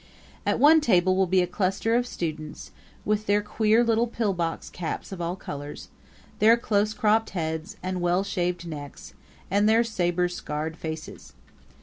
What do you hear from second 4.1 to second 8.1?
box caps of all colors, their close cropped heads and